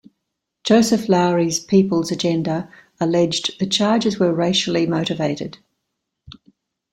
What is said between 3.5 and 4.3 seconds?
the charges